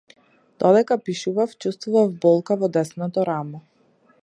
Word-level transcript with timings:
Додека 0.59 0.97
пишував 0.97 1.55
чуствував 1.55 2.09
болка 2.11 2.55
во 2.55 2.67
десното 2.67 3.25
рамо. 3.25 3.61